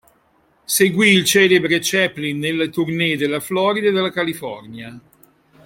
Seguì 0.65 1.09
il 1.11 1.25
celebre 1.25 1.77
Chaplin 1.79 2.39
nelle 2.39 2.71
tournée 2.71 3.15
della 3.17 3.39
Florida 3.39 3.89
e 3.89 3.91
della 3.91 4.09
California. 4.09 4.99